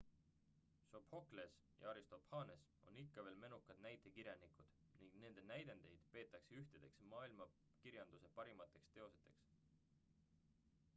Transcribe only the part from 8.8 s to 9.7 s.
teosteks